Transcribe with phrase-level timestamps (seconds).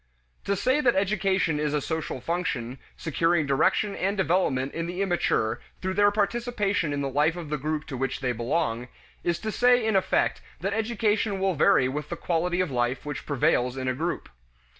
[0.45, 5.61] To say that education is a social function, securing direction and development in the immature
[5.79, 8.87] through their participation in the life of the group to which they belong,
[9.23, 13.27] is to say in effect that education will vary with the quality of life which
[13.27, 14.27] prevails in a group.